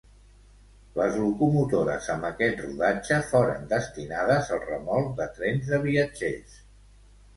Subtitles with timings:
[0.99, 6.57] Les locomotores amb aquest rodatge foren destinades al remolc de trens de viatgers.